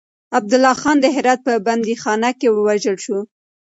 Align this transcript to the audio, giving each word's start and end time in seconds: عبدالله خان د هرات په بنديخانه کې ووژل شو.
عبدالله 0.37 0.73
خان 0.81 0.97
د 1.01 1.05
هرات 1.15 1.39
په 1.47 1.53
بنديخانه 1.65 2.29
کې 2.39 2.47
ووژل 2.51 2.97
شو. 3.05 3.19